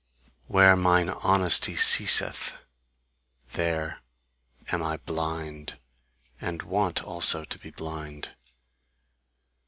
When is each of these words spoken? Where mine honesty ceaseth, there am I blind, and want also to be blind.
Where 0.47 0.75
mine 0.75 1.09
honesty 1.11 1.75
ceaseth, 1.75 2.57
there 3.51 3.99
am 4.71 4.81
I 4.81 4.97
blind, 4.97 5.77
and 6.39 6.63
want 6.63 7.03
also 7.03 7.43
to 7.45 7.59
be 7.59 7.69
blind. 7.69 8.33